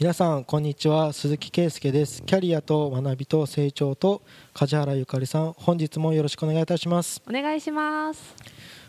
[0.00, 1.12] 皆さんこんにちは。
[1.12, 2.20] 鈴木圭介です。
[2.24, 4.22] キャリアと学びと成長と
[4.52, 5.52] 梶原ゆかりさん。
[5.52, 7.22] 本日もよろしくお願いいたします。
[7.28, 8.34] お願いします。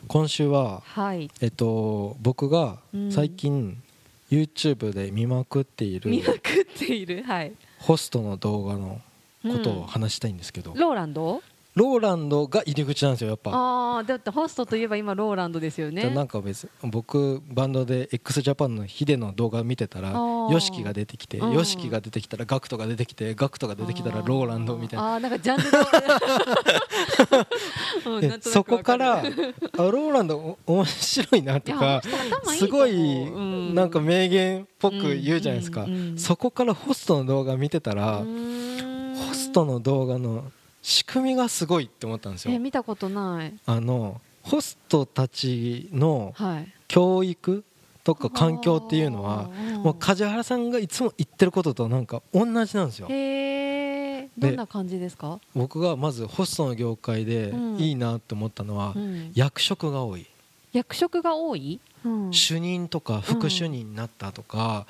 [0.08, 1.30] 今週ははい。
[1.42, 3.12] えっと僕がうん。
[3.12, 3.80] 最近
[4.32, 6.40] YouTube で見まくっている見まくっ
[6.76, 7.22] ている？
[7.22, 7.52] はい。
[7.78, 9.00] ホストの動画の
[9.44, 11.44] ことを話したいんですけど、ローランド？
[11.76, 13.52] ローランドが入り口なんですよやっぱ。
[13.52, 16.02] ああだってホストといえば今ローランドですよね。
[16.02, 20.14] じゃあなんか別僕バンドで x ジャパンのヒデの動画見てたら
[20.50, 21.52] YOSHIKI が出てきてうん。
[21.58, 25.16] YOSHIKI が出てきたら GACKT が出てきて GACKT が出てきたらローランドみたいな。
[25.16, 25.64] あなんかジャンル
[28.52, 32.02] そこからあローランドお面白いなとか
[32.58, 33.76] すごいうん。
[33.76, 35.86] なんか名言っぽく言うじゃないですか。
[36.18, 40.46] そこからホストの動画見てたらホストの動画の
[40.82, 42.54] 仕組みがすごいって思ったんですよ。
[42.54, 43.54] え見たことない。
[43.66, 46.72] あのホストたちのはい。
[46.88, 47.64] 教育
[48.06, 49.50] とか環境っていうのは
[49.84, 53.08] もう梶原さんがいつも言ってることとなんか同じなんですよ。
[53.10, 57.76] へえどんな感じですか、僕がまずホストの業界でうん。
[57.78, 59.32] いいなって思ったのはうん。
[59.34, 60.28] 役職が多い。
[60.72, 62.34] 役職が多い、うん。
[62.34, 64.86] 主任とか副主任になったとか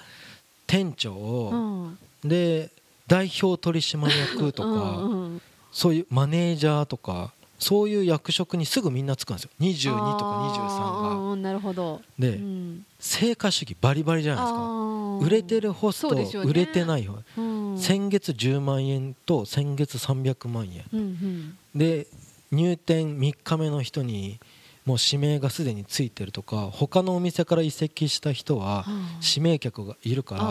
[0.67, 1.97] 店う長ん。
[2.23, 2.69] で
[3.07, 5.41] 代表取締役とうんかうん。
[5.71, 9.49] そういうマネージャーとかそういう役職にすぐみんなつくんですよ。
[9.59, 11.35] 22とか23が。
[11.37, 12.01] なるほど。
[12.19, 12.85] でうん。
[12.99, 15.25] 成果主義バリバリじゃないですか。
[15.25, 16.29] 売れてるホストね。
[16.43, 17.77] 売れてない方うん。
[17.79, 20.83] 先月10万円と先月300万円。
[20.93, 21.57] うんうん。
[21.75, 22.07] で
[22.51, 24.39] 入店3日目の人に
[24.85, 28.85] もう指名がすでについてるとか他のお店から移籍した人は
[29.19, 30.45] 指名客がいるからあ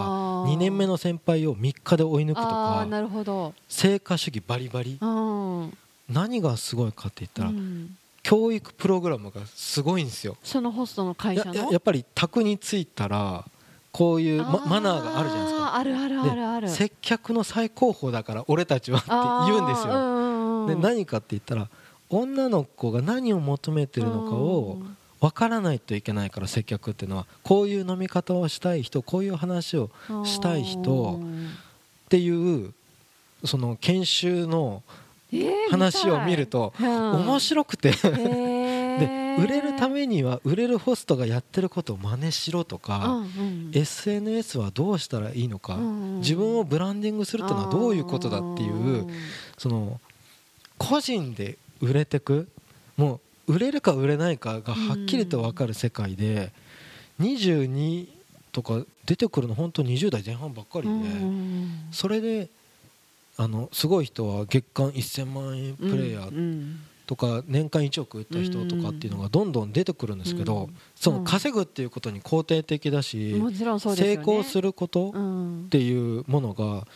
[0.48, 0.52] ー。
[0.55, 3.55] 2年目の先輩を3日で追い抜くとかなるほど。
[3.68, 4.98] 成果主義バリバリ。
[5.00, 7.97] うん何がすごいかって言ったらうん。
[8.22, 10.38] 教育プログラムがすごいんですよ。
[10.42, 11.70] そのホストの会社の？
[11.70, 13.44] やっぱり宅に着いたら
[13.92, 15.77] こういうママナーがあるじゃないですか。
[15.77, 19.11] あるあるあるあるで接客の最高峰だから俺たちはって
[19.52, 19.92] 言うんですよ。
[19.92, 21.68] よで何かって言ったら
[22.08, 24.78] 女の子が何を求めてるのかを
[25.20, 27.27] 分からないといけないから接客っていうのは。
[27.42, 29.90] こういう飲み方をしたい人こういう話を
[30.24, 31.20] したい人
[32.07, 32.73] っていう
[33.45, 34.83] その研修の
[35.70, 37.92] 話を見ると面白くて。
[37.92, 38.12] 白
[38.98, 43.24] で売れるためには売れるホストがやってることを真似しろとか
[43.72, 45.77] SNS はどうしたらいいのか
[46.18, 49.06] 自分をブランディングするっていうのはどういうことだっていう
[49.58, 50.00] その
[50.78, 52.48] 個人で売れてく
[52.96, 56.52] もう売れるか売れないかがはっきりと分かる世界で
[57.20, 58.08] 22
[58.52, 60.95] とか出てくるの本当20代前半ばっかりで
[61.90, 62.48] それで
[63.36, 73.33] あのすごい人は月間1000万円プレイヤーとか年間1億売った人とかっていうのがどんどん出てくるんですけどその稼ぐっていうことに肯定的だし
[73.96, 76.86] 成功することっていうものが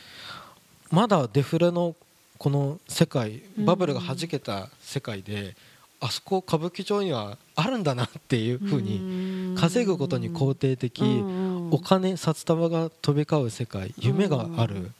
[0.90, 1.94] まだデフレの
[2.38, 5.56] この世界バブルがはじけた世界で
[6.00, 11.02] あそこ歌舞伎町にはあるんだなっていうふうに稼ぐことに肯定的
[11.72, 14.92] お金札束が飛び交う世界夢がある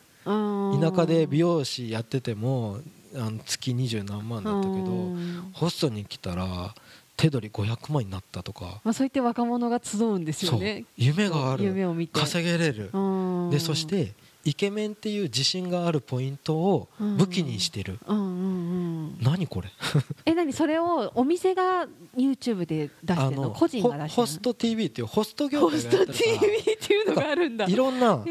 [0.81, 2.79] 田舎で美容師やってても
[3.15, 5.17] あの月二十何万だったけど
[5.53, 6.75] ホストに来たら
[7.17, 10.85] 手取り500万になったとか、まあ、そういって若者が集うんですよね。
[10.97, 11.65] 夢がある。
[11.65, 12.21] 夢を見て。
[12.21, 12.91] 稼げれる。
[13.51, 14.13] でそして
[14.45, 19.69] イケメンっていう自信があるポイントを武器にしてる、何これ？
[20.27, 20.53] え何？
[20.53, 23.51] それをお店が YouTube で出してるの？
[23.51, 27.67] 個人が出してるホスト TV っていうホスト業界ホスト TV っていうのがあるんだ。
[27.67, 28.25] いろんな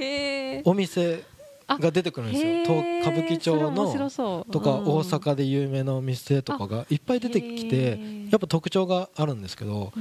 [0.63, 1.23] お店
[1.67, 2.61] が出てくるんですよ。
[3.01, 7.99] 歌舞伎町のとか大阪で有名なお店とかがいっぱい出てきて
[8.31, 9.91] やっぱ特徴があるんですけど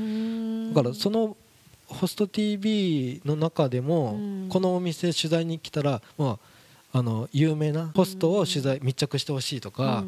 [0.74, 1.36] だからその
[1.88, 4.18] ホスト TV の中でも
[4.48, 6.38] このお店取材に来たらま
[6.92, 10.04] ああの有名なホストを取材密着してほしいとか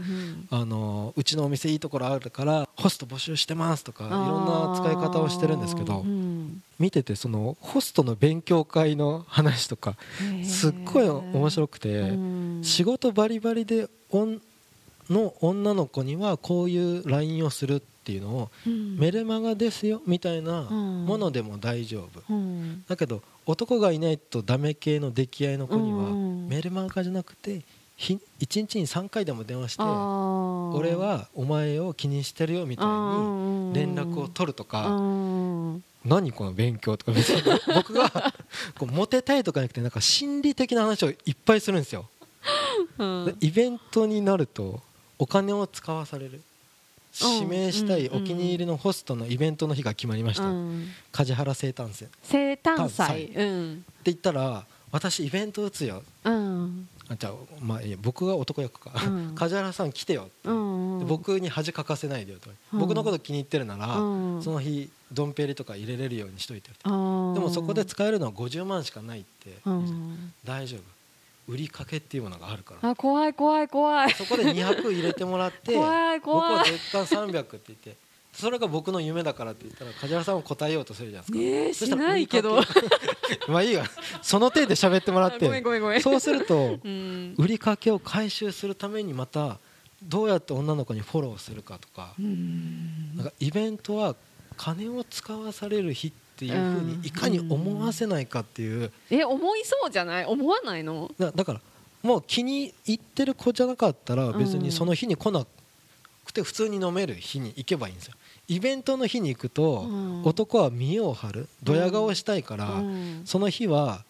[0.51, 6.03] あのうちのお店いいところあるからホスト募集してますとかいろんな使い方をしてるんですけど
[6.79, 9.97] 見ててそのホストの勉強会の話とか
[10.45, 12.13] すっごい面白くて
[12.63, 13.89] 仕事バリバリで
[15.11, 18.51] の女の子にはこういう LINE をするっていうのを
[18.99, 22.23] メルマガですよみたいなものでも大丈夫。
[22.89, 26.11] だけど男がいないとダメ系の出来合いの子には
[26.49, 27.63] メルマガじゃなくて
[27.99, 34.89] 1日に3回でも電話して俺はお前を気にしてるよみたいに連絡を取るとか
[36.05, 37.43] 何この勉強とか別に。
[37.75, 38.09] 僕が
[38.79, 42.09] こうモテたいとかじゃなくてなんか心理的な話をいっぱいするんですよ。
[43.41, 44.81] イベントになると
[45.19, 46.41] お金を使わされる。
[47.21, 50.45] 指名したいお気に入りのホストのイベントの日が決まりました、
[51.11, 52.09] 梶原生誕祭。
[52.23, 69.57] 生誕祭、って言ったら私イベント打つよ、うん、あじゃあ、まあ、いや僕が男役か、うん、 梶原さん来てよ、うんうん、僕に恥かかせないでよと、うん、僕のこと気に入ってるなら、うん、その日ドンペリとか入れれるようにしといてでもそこで使えるのは50万しかないって、
[70.45, 70.99] 大丈夫。
[71.49, 72.91] 売りかけっていうものがあるから。
[72.91, 74.11] あ怖い怖い怖い。
[74.13, 76.51] そこで200入れてもらって 怖い怖い。
[76.51, 77.97] 僕は月間300って言って
[78.35, 81.91] それが僕の夢だからって言ったら梶原さんも答えようとするじゃないですか。
[81.91, 82.61] ねしないけど。
[83.49, 83.85] まあいいや。
[84.23, 86.01] その手で喋ってもらって。
[86.01, 86.79] そうすると、
[87.37, 89.59] 売りかけを回収するためにまた
[90.03, 92.15] どうやって女の子にフォローするかとか。
[92.19, 94.15] なんかイベントは
[94.57, 98.91] 金を使わされる日っていうふうにいかに思わせないかっていう。
[99.11, 100.25] え思いそうじゃない？
[100.25, 101.11] 思わないの？
[101.19, 101.61] だだから
[102.03, 105.49] もう気に入ってる子じゃなかったら別にその日に来なく
[106.33, 108.15] て普通に飲める日に行けばいいんですよ。
[108.49, 109.87] イベントの日に行くと、
[110.25, 111.49] 男は見栄を張る。
[111.63, 112.83] ドヤ顔したいから、
[113.25, 114.05] その日は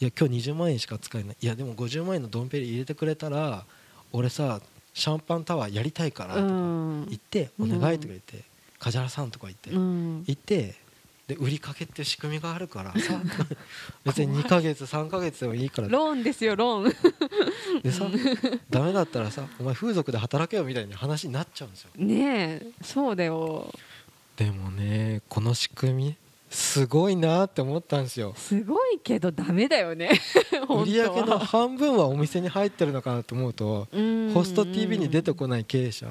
[0.00, 1.36] いや今日20万円しか使えない。
[1.40, 3.64] いやでも50万円のドンペリ入れてくれたら
[4.12, 4.60] 俺さ
[4.94, 8.42] シャンパンタワーやりたいからとか言ってお願いとか言って
[8.78, 10.74] 梶原さんとか言って言って
[11.28, 12.92] で売りかけって仕組みがあるから。
[12.98, 13.20] さ
[14.02, 15.88] 別に2か月3か月でもいいから。
[15.88, 16.92] ローンですよローン。
[17.84, 18.06] でさ
[18.70, 21.90] ダメだったらさお前風俗で働けよみたいな話になっちゃうんですよ。
[21.96, 23.72] ねえそうだよ。
[24.36, 26.16] でもねこの仕組み
[26.48, 28.32] すごいなって思ったんですよ。
[28.34, 30.18] すごいけどダメだよね。
[30.82, 33.86] 売り上げの半分はお店に入ってるのかなと思うと
[34.32, 36.06] ホスト TV に出てこない経営者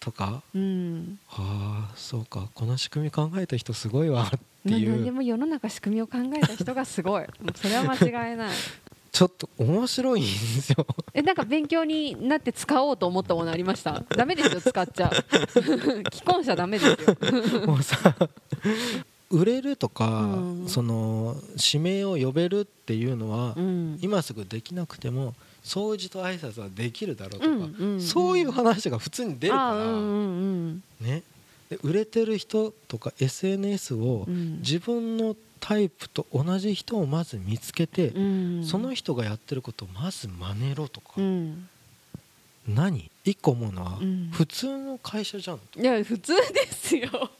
[0.00, 2.48] とか、うん、はあそうか。
[2.54, 4.24] この仕組み考えた人すごいわ。
[4.24, 4.30] っ
[4.66, 4.92] ていう。
[4.92, 7.24] 何でも世の中仕組みを考えた人がすごい。
[7.54, 8.56] それは間違いない。
[9.10, 10.86] ちょっと面白いんですよ。
[11.12, 14.04] えなんか勉強になって使おうと思ったものありました？
[14.16, 15.10] ダメですよ使っちゃ。
[15.10, 15.14] う
[16.12, 17.66] 既婚者ダメですよ。
[17.66, 18.14] もうさ
[19.30, 21.36] 売れるとか、うん、その
[21.72, 29.94] 指名を呼べるっていうのは、うん、今すぐできなくても掃除と挨拶はできるだろうとか、うんうんうん、そういう話が普通に出るから、うんう
[30.72, 31.22] ん、ね、
[31.68, 41.68] で売れてる人とか SNS を自分のタイプと同じ人をまず見つけて、うん、その人がやってることをまず真似ろとか、うん、
[42.66, 43.10] 何？
[43.24, 43.98] 一個思うのは、
[44.32, 47.30] 普通の会社じゃんいや普通ですよ。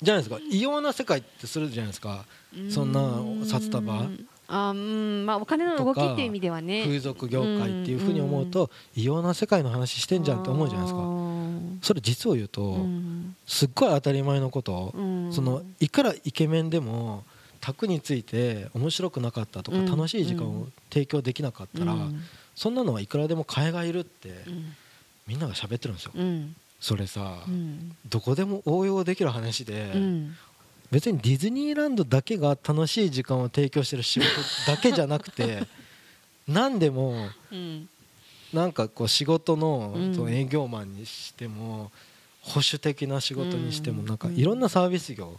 [0.00, 0.40] じゃないですか。
[0.50, 2.24] 異様な世界ってするじゃないですか。
[2.70, 4.06] そんな札束
[4.52, 6.82] あうんまあ、お金の動きっていう意味ではね。
[6.84, 11.20] 風俗業界っていうふうに思うと、異様な世界の話してんじゃんって思うじゃないですか。
[11.82, 12.84] それ実を言うと、
[13.46, 14.92] すっごい当たり前のこと、
[15.30, 17.24] そのいくらイケメンでも
[17.60, 21.94] 卓について面白くなかったとか、楽しい時間を提供できなかったら、
[22.54, 24.34] そんなのはいくらでも替えがいるって、
[25.26, 26.12] みんなが喋ってるんですよ、
[26.80, 27.38] それさ、
[28.08, 29.92] どこでも応用できる話で、
[30.90, 34.26] 別にディズニーランドだけが楽しい時間を提供してる仕事
[34.66, 35.66] だけじゃなくて
[36.48, 37.28] 何でも
[38.52, 41.92] なんかこう仕事のその営業マンにしても
[42.42, 45.38] 保守的な仕事にしてもなんかいろんなサービス業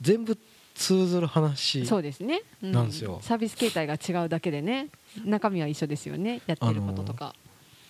[0.00, 0.38] 全部
[0.78, 4.88] 通ずる話そうですね、なんですよ、サービス形態が違うだけでね。
[5.24, 6.40] 中身は一緒ですよね。
[6.46, 7.34] やってることとか。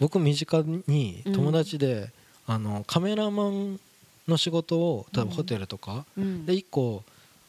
[0.01, 2.11] 僕身近に友達で、
[2.47, 3.81] あのカメラマン
[4.29, 7.03] の仕事を例えばホテルとか、うん、で1個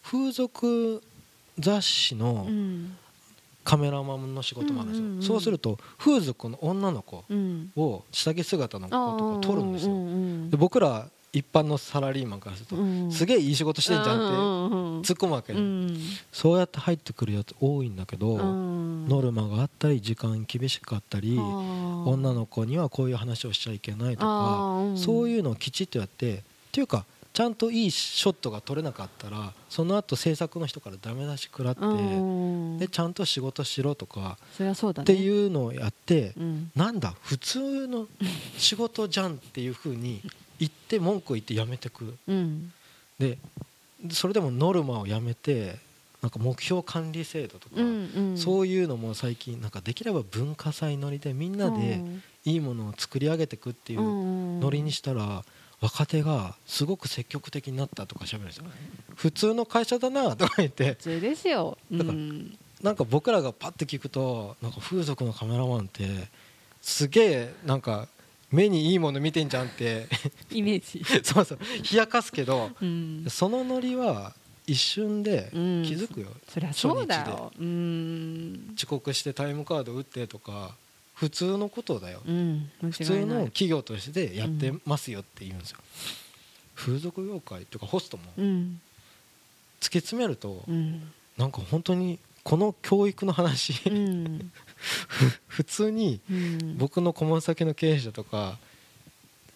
[0.03, 1.03] 風俗
[1.57, 2.47] 雑誌の
[3.63, 7.23] カメラマンの仕事もあるんですよ、うんうんうん、そうすると風俗の女の子
[7.75, 15.95] を下着姿の子とか撮るんですよ、で僕ら一般のサラリーマンからすると、うん、すげえいい仕事してんじゃんって突っ込むわけ、うん、
[16.31, 31.81] そうやって入ってくるやつ多いんだけど、うん、ノルマがあったり時間厳しかったり女の子にはこういう話をしちゃいけないとかそういうのをきちっとやってっていうかちゃんといいショットが撮れなかったらその後制作の人からダメ出し食らって
[32.79, 34.37] でちゃんと仕事しろとか
[35.01, 36.33] っていうのをやって、
[36.75, 38.07] なんだ普通の
[38.57, 40.21] 仕事じゃんっていうふうに
[40.59, 42.15] 言って文句を言ってやめてく、
[43.19, 43.37] で
[44.11, 45.77] それでもノルマをやめて
[46.21, 47.75] なんか目標管理制度とか、
[48.35, 52.01] そういうのも最近なんかできれば文化祭乗りでみんなで
[52.43, 55.43] いいものを作り上げていくっていうノリにしたら。
[55.81, 58.65] 若手がすごく積極的になったとかしゃべるんですよ。
[59.15, 60.91] 普通の会社だなとか言って。
[60.93, 62.17] 普通ですよ、だから
[62.81, 66.05] なんか僕らがパッて聞くとなんか風俗のカメラマンって
[66.81, 68.07] すげえなんか
[68.51, 70.07] 目にいいもの見てんじゃんって。
[70.51, 71.03] イメージ。
[71.23, 71.59] そうそう。
[71.59, 74.33] 冷やかすけど、うん、そのノリは
[74.65, 77.51] 一瞬で気づくよ、うん、そりゃそうだよ。
[78.75, 80.75] 遅刻してタイムカード打ってとか
[81.19, 85.79] 普通のことだよ、うん、普通の企業としてやってますよって言うんですよ、
[86.75, 88.71] 風俗業界とかホストも、突
[89.81, 94.51] き詰めると、うん、なんか本当にこの教育の話、うん、
[95.47, 96.21] 普通に
[96.77, 98.57] 僕の顧問先の経営者とか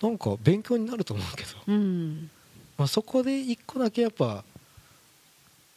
[0.01, 2.29] なんか勉強になると思うけど、うん、
[2.77, 4.43] まあ、そこで一個だけやっぱ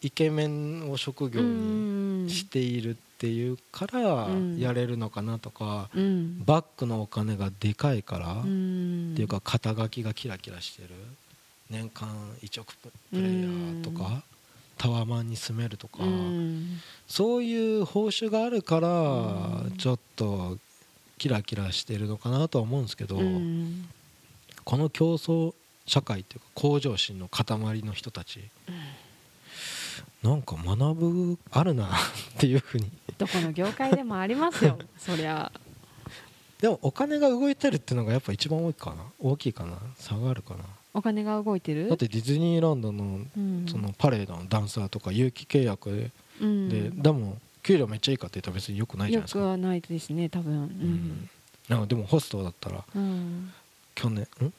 [0.02, 10.90] イケメンを職業にしているっていうからやれるのかなとか、うん、バックのお金がでかいからっていうか肩書きがキラキラしてる。
[11.70, 12.08] 年間
[12.42, 14.22] 1億プレイヤーとか
[14.78, 15.98] タワマンに住めるとか
[17.08, 18.88] そういう報酬があるから
[19.76, 20.58] ちょっと
[21.18, 25.54] キラキラしてるのかなとは思うんですけどこの競争
[25.86, 28.40] 社会っていうか向上心の塊の人たち
[30.22, 31.88] なんか学ぶあるなっ
[32.38, 34.78] ていうふうにどこの業界でもありますよ。
[34.98, 35.50] そりゃ。
[36.60, 38.96] でもお金が動いてるっていうのがやっぱ一番多いかな。
[39.18, 39.78] 大きいかな。
[39.96, 40.64] 差があるかな。
[40.94, 41.88] お金が動いてる？
[41.88, 43.20] だってディズニーランドの
[43.68, 49.40] そのパレードのダンサーとか有期契約で、うん、ででも給料めっちゃいいかって言ったら別によくないじゃないですか。
[49.40, 51.28] よくはないですね多分、うん、
[51.68, 53.52] なんかでもホストだったら、うん、
[53.94, 54.52] 去年ん？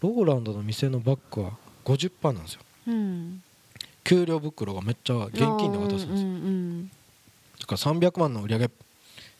[0.00, 1.50] ローランドの店のバッグは
[1.84, 3.42] 50%なんですよ、うん、
[4.04, 6.28] 給料袋がめっちゃ現金で渡すんですよ、
[7.76, 8.70] から300万の売り上げ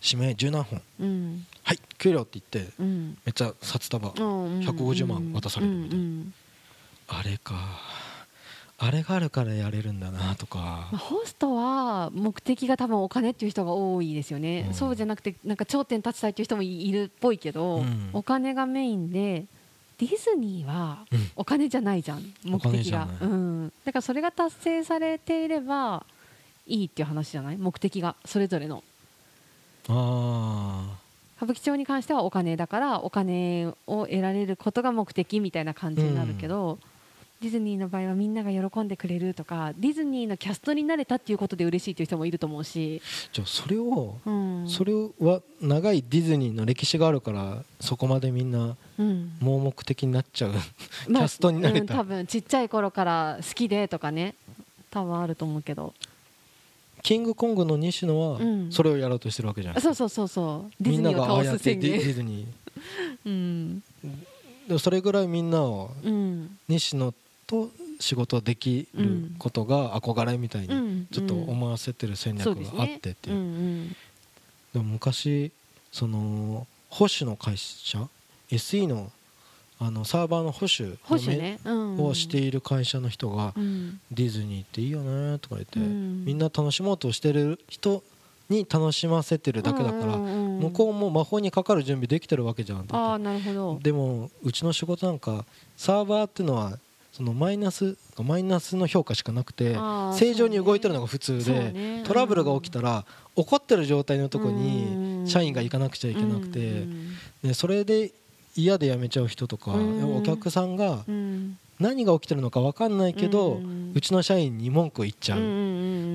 [0.02, 7.54] 指名十何本、うん、はい給料って言って、うん、めっちゃ札束150万渡されるみたいな、あれか。
[8.82, 19.44] あれがあるからやれるんだなとか、まあ、ホストは目的が多分お金っていう人が多いですよね、うん、そうじゃなくてなんか頂点立ちたいっていう人もいるっぽいけど、うん、お金がメインで
[19.99, 21.04] ディズニーは
[21.37, 26.06] お金じゃないじゃん、目的が、うん、だからそれが達成されていれば
[26.71, 27.59] いいっていう話じゃない？
[27.59, 28.83] 目的がそれぞれの。
[29.89, 30.97] あ
[31.37, 36.79] 歌舞伎町に関してはお金だからお金を得られることが目的みたいな感じになるけど、
[37.41, 43.00] ディズニーの場合はみんなが喜んでくれるとかディズニーのキャストになれたっていうことで嬉しいという人もいると思うし。
[43.33, 48.77] じゃあそれを、うん、それは長いディズニーの歴史があるからそこまでみんな
[49.41, 54.35] 盲目的になっちゃう、うん、キャストになれた、まあうん、多分ちっちゃい頃から好きでとかね。
[54.91, 55.95] 多分あると思うけど
[57.02, 58.38] キングコングの西野は
[58.71, 60.83] それをやろうとしてるわけじゃないですか、そうそうそうそう。
[60.83, 62.47] みんながああやってディズニー、
[63.26, 63.83] うん、
[64.66, 65.92] でもそれぐらいみんなを
[66.69, 67.14] 西野
[67.47, 73.95] と仕事できることが憧れみたいにちょっと思わせてる戦略があってっていう,、
[74.73, 75.52] でも昔
[75.92, 78.09] その保守の会社
[78.50, 79.12] ？SE の
[79.82, 80.99] あのサーバーの保守
[82.02, 88.02] をしている会社の人が、ディズニーっていいよねとか言って、みんな楽しもうとしてる人
[88.50, 93.78] に楽しませてるだけだから、向こうも魔法にかかる準備できてるわけじゃんあなるほど。
[93.82, 95.46] でもうちの仕事なんか
[95.78, 96.78] サーバーっていうのは
[97.12, 99.75] そのマイナスマイナスの評価しかなくて
[100.12, 106.84] 正常に動いてるのが普通で、トラブルが起きたら怒ってる状態のとこに社員が行かなくちゃいけなくて、
[107.42, 108.12] でそれで
[108.62, 111.05] 嫌で辞めちゃう人とか、お客さんが
[111.79, 113.61] 何が起きてるのか分かんないけど、
[113.95, 115.38] うちの社員に文句言っちゃう、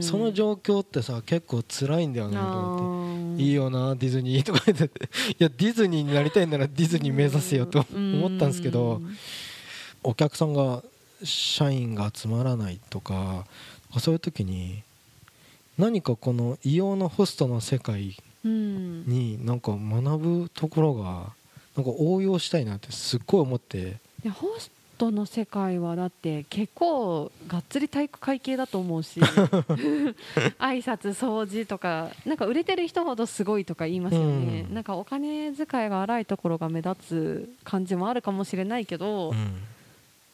[0.02, 3.44] その状況ってさ結構辛いんだよねと思って。
[3.44, 4.88] いいよなディズニーとか言って い
[5.40, 9.02] やディズニーになりたいならディズニー目指せよと思ったんですけど。
[10.08, 10.84] お客さんが
[11.24, 13.46] 社員が集まらないとか
[14.00, 14.84] そういう時に
[15.80, 21.34] 何かこの異様なホストの世界になんか学ぶところが
[21.76, 23.98] なんか応用したいなってすっごい思って。
[24.24, 29.20] いやホストの世界はだって結構がっつり体育会系だと思うし。
[30.58, 39.58] 挨拶掃除とかなんか売れてる人ほどすごいとか言いますよね、うん、なんかお金遣いが荒いところが目立つ感じもあるかもしれないけど、うん。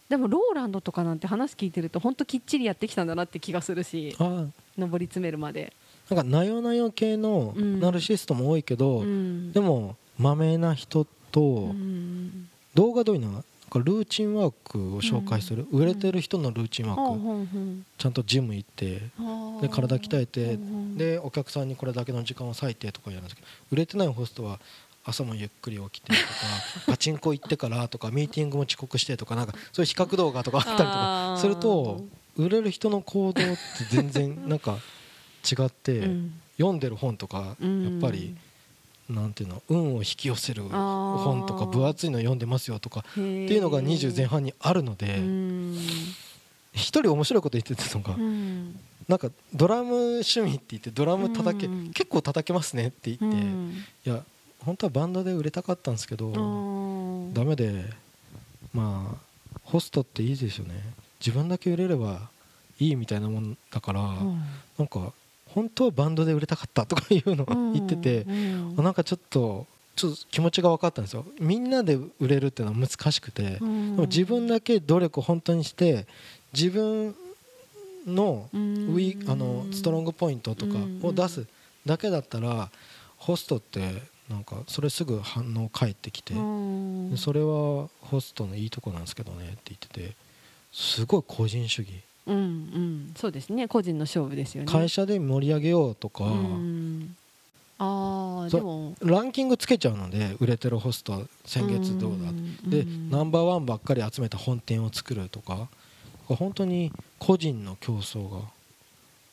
[0.10, 5.74] でもローランドとかなんて話聞いてると本当きっちりやってきたんだなって気がするし上り詰めるまで。
[6.10, 11.21] なんかなよなよ系のナルシストも多いけど、うん、でもまめな人と、う
[11.74, 13.44] ん、動画どういうのは
[13.80, 19.02] ルーチンワークを紹介する、うん、売れてる人のルーチンワーク、ちゃんとジム行って
[19.62, 20.60] で体鍛えて、
[20.98, 24.60] でお客さんにこれだけの時間を割いてとかやるんですけど売れてないホストは
[25.04, 26.22] 朝もゆっくり起きてとか
[26.92, 32.04] パチンコ行ってからとかミーティングも遅刻してとかなんかそういう比較動画とかあったりとかすると
[32.36, 33.52] 売れる人の行動って
[33.90, 34.78] 全然なんか
[35.50, 36.08] 違って、
[36.58, 38.36] 読んでる本とかやっぱり。
[39.12, 45.20] なんていうの運を引き寄せる本とか分厚いの読んでますよとかっていうのが20前半にあるので
[46.74, 48.16] 一人面白いこと言ってたのが
[49.08, 53.34] なんかドラム趣味って言ってドラム叩け結構叩けますねって言っ
[54.04, 54.24] ていや
[54.60, 56.32] 本当はバンドで売れたかったんですけど
[57.34, 57.86] ダメで
[58.74, 59.32] まあ
[59.64, 60.74] ホストっていいですよね。
[61.20, 62.30] 自分だけ売れれば
[62.80, 64.42] いいみたいなもんだから、うん、
[64.78, 65.14] なんか
[65.54, 68.26] 本当はバンドで売れたかったとかいうのを言ってて、
[68.82, 71.26] なんかちょっとちょっと気持ちが分かったんですよ。
[71.40, 76.08] みんなで売れるっていうのは難しくて、でも自分だけ努力を本当にして
[76.54, 77.16] 自分
[78.08, 81.46] のウィあのストロングポイントとかを出す
[81.86, 82.70] だけだったら
[83.18, 86.34] ホストってなんかそれすぐ反応返ってきて
[87.18, 90.16] それはホストのいいとこなんですけどねって言ってて
[90.72, 91.90] すごい個人主義
[92.28, 93.68] うんうん、そうですね。
[93.68, 94.72] 個人の勝負ですよね。
[94.72, 96.26] 会社で盛り上げようとか、
[97.80, 98.96] あでも。
[99.02, 102.32] ランキングつけちゃうので売れてるホスト先月どうだ
[102.70, 105.68] でナンバーワンばっかり集めた本店を作るとか。
[106.28, 108.40] 本当に個人の競争が。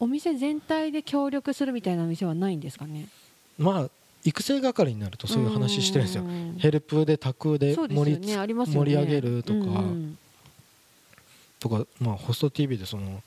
[0.01, 3.07] お店全体で協力するみたいな店はないんですかね？
[3.59, 3.91] まあ
[4.25, 6.25] 育成係になるとそういう話してるんですよ。
[6.59, 8.37] ヘルプで宅で盛り,、ね。
[8.37, 9.85] ね、盛り上げるとか、
[11.59, 13.23] とか、まあ、ホスト TV でその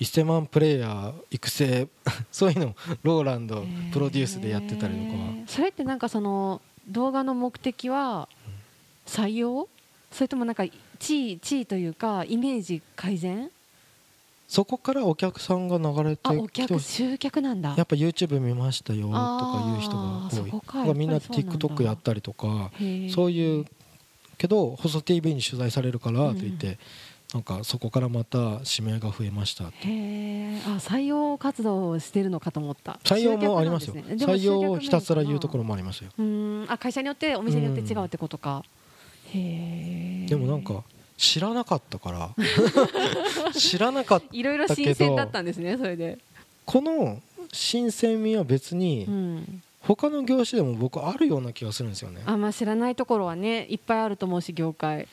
[0.00, 1.88] 1000万プレイヤー育成
[2.30, 5.18] そういうのをローランドプロデュースでやってたりとか。
[5.46, 8.28] それってなんかその動画の目的は
[9.06, 9.68] 採用？
[10.12, 10.64] それともなんか
[10.98, 13.50] 地位地位というかイメージ改善？
[14.48, 17.74] そこからお客さんが流れてお客集客なんだ。
[17.76, 20.30] やっぱ YouTube 見ましたよとかいう人が
[20.86, 20.94] 多い。
[20.96, 22.70] みんな TikTok やったりとか
[23.14, 23.66] そういう
[24.38, 26.78] けど細 TV に取材されるからと言って、
[27.34, 32.98] なんかそこからまた指名が増えましたへえあ採用活動をしてるのかと思った。
[33.04, 36.10] 採用もありますよ、ね、採用をひたすら言うところもありますよ。
[36.18, 36.66] うん。
[36.68, 38.64] あ会社によってお店によって違うってことか、
[39.34, 40.82] へえでもなんか
[41.18, 42.30] 知らなかったから。
[43.52, 44.38] 知らなかったけど。
[44.38, 46.18] いろいろ新鮮だったんですねそれで。
[46.64, 47.20] この
[47.52, 49.62] 新鮮味は別に、うん。
[49.80, 55.08] 他の業種でも僕あるような気がするんですよねあまあ知らないところはねいっぱいあると思うし業界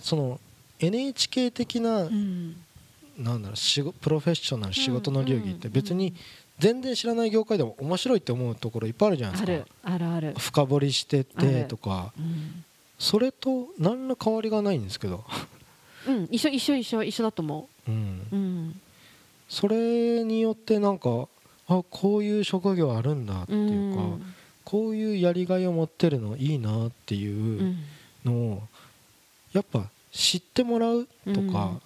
[0.00, 0.40] その
[0.80, 2.56] NHK 的な、うん、
[3.18, 6.14] なんだろうプロフェッショナル仕事の流儀って別に
[6.58, 9.68] 全然知らない業界でも面白いって思うところいっぱいあるじゃないですか。
[9.82, 12.64] あるある深掘りしててとか、うん、
[12.98, 15.24] それと何ら変わりがないんですけど。
[16.06, 18.80] うん一緒一緒一緒一緒だと思う、うん、うん、
[19.48, 21.28] それによってなんか
[21.66, 24.34] あこういう職業あるんだっていうか、うん、
[24.64, 27.74] こういうやりがいを持ってるのいいなっていう
[28.24, 28.62] のを
[29.52, 31.80] やっぱ知ってもらうとか、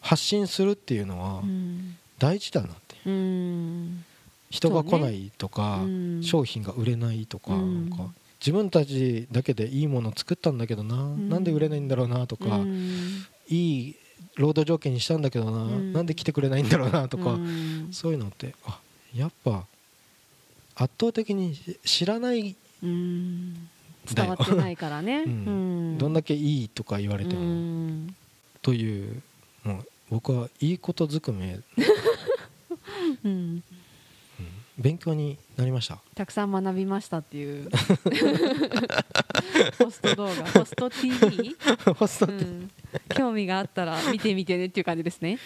[0.00, 1.42] 発信するっていうのは
[2.18, 2.96] 大事だなって、
[4.50, 5.80] 人が来ないとか、
[6.20, 12.60] 商品が売れないとか,、なんか自分たちだけでいいもの作ったんだけどな、うなんで売れないんだろうなとか、
[13.48, 13.96] いい
[14.36, 17.38] 労働条件にしたんだけどな、うなんで来てくれないんだろうなとか、
[17.92, 18.78] そういうのってあ
[19.14, 19.64] やっぱ
[20.74, 22.56] 圧倒的に知らない
[24.14, 28.08] 伝わってないからね、うん、どんだけいいとか言われても、
[28.62, 29.22] という
[29.64, 31.58] もう僕はいいことずくめ、
[33.24, 33.62] うん。
[34.78, 35.98] 勉強になりました？
[36.14, 37.68] たくさん学びましたっていう。
[39.78, 40.32] ホスト動画。
[40.52, 41.54] ホスト TV
[41.96, 42.70] ホストうん、
[43.10, 45.38] 興味があったら見てみてねっていう感じですね。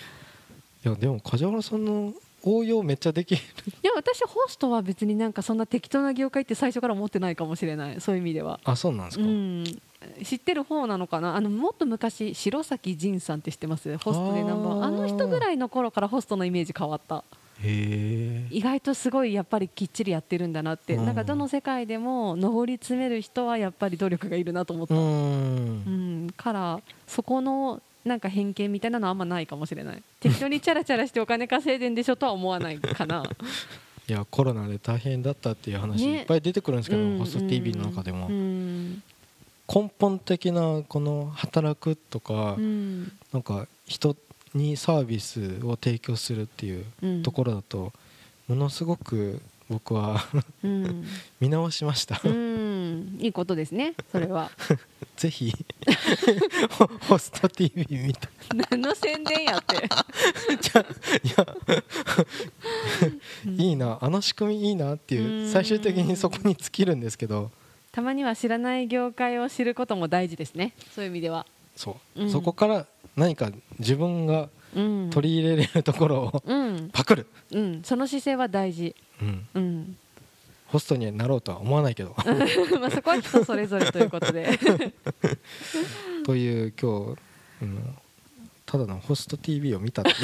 [0.85, 2.12] いやでも梶原さんの
[2.46, 3.42] 応用めっちゃできる。
[3.83, 8.00] いや私ホストは別になんかそんな適当な業界って最初から思ってないかもしれない。
[8.00, 8.61] そういう意味では。
[8.64, 9.64] あそうなんですか、うん、
[10.22, 11.37] 知ってる方なのかな？
[11.37, 13.96] あのもっと昔白崎仁さんって知ってます？
[13.98, 17.24] ホストでナンバーあの人ぐらいの頃からホストのイメージ変わった。
[17.62, 20.96] 意外とすごいやっぱりきっちりやってるんだなって。
[20.96, 24.94] なんかどの世界でも上り詰める人はやっぱり努力がいるなと思った。
[24.94, 26.35] うん。
[26.37, 30.02] からそこのなんか偏見みたいなのはあんまないかもしれない。
[30.20, 33.24] 適当にチャラチャラしてお金稼いでんでしょとは思わないかな。
[34.06, 39.00] いやコロナで大変だったっていう話いっぱい出てくるんですけど、ね、ホスト TV の中でも、根
[39.98, 44.14] 本的なこの働くとか、うん、なんか人
[44.54, 47.94] にサービスを提供するっていうところだと、
[48.46, 50.22] ものすごく僕は
[51.40, 52.20] 見直しました。
[53.18, 54.50] いいことですねそれは。
[55.16, 55.52] ぜひ
[57.09, 58.29] ホスト TV 見た
[58.70, 59.77] 何の宣伝やって。
[60.61, 60.85] じゃい
[61.37, 61.47] や
[63.64, 67.51] いいなあの仕組みいいなっていう最終的にそこに尽きるんですけど。
[67.92, 70.75] たまには知らない業界を知ることも大事ですね。
[70.94, 71.47] そういう意味では。
[71.77, 74.49] そう、うん、そこから何か自分が
[75.11, 76.42] 取り入れれるところを
[76.92, 79.97] パクる、うん、うん、その姿勢は大事、うん、うん、
[80.74, 82.16] ホストになろうとは思わないけど。
[82.80, 84.58] まあそこは人それぞれということで。
[86.26, 87.18] という今日、
[87.62, 87.96] うん、
[88.66, 90.14] ただのホスト TV を見たってい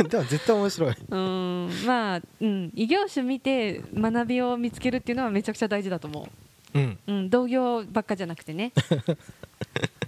[0.00, 0.08] う。
[0.08, 0.94] でも絶対面白い。
[1.10, 6.26] うんまあ、うん、異業種見て学びを見つけるっていうのはめちゃくちゃ大事だと思
[6.74, 6.78] う。
[6.78, 8.72] うん、うん、同業ばっかじゃなくてね。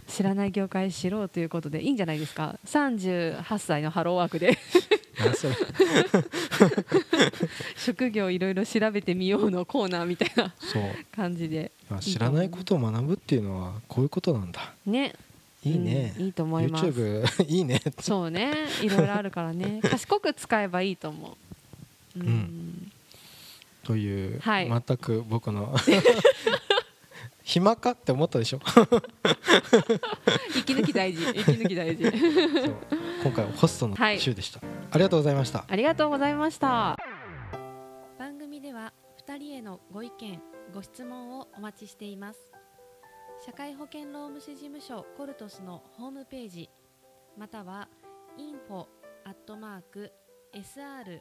[0.08, 4.56] 知らない業界知ろうということでいいんじゃないですか？38歳のハローワークで
[7.76, 10.52] 職業いろいろ調べてみようのコーナーみたいな
[11.14, 11.72] 感じで。
[12.00, 14.72] 知らないことを学ぶっていうのはこういうことなんだ。
[14.86, 15.14] ね。
[15.62, 16.86] いいね、うん、いいと思います。
[16.86, 17.82] YouTube いいね。
[18.00, 18.52] そうね。
[18.82, 19.80] いろいろあるからね。
[19.84, 21.36] 賢く使えばいいと思
[22.16, 22.20] う。
[22.20, 22.92] うん、うん、
[23.84, 25.76] という、はい、全く僕の
[27.42, 28.60] 暇かって思ったでしょ。
[30.56, 31.22] 息抜き大事。
[31.30, 32.04] 息抜き大事。
[33.22, 35.64] 今回はホストの週でした、はい、ありがとうございました。
[35.68, 36.96] ありがとうございました。
[38.18, 38.92] 番組では
[39.26, 40.42] 2人へのご意見
[40.74, 42.40] ご質問をお待ちしています。
[43.44, 46.68] 社会保険労務士事務所コルトスのホームページ
[47.38, 47.88] または
[48.36, 48.86] info
[49.24, 50.12] アットマーク
[50.54, 51.20] sr-kolutus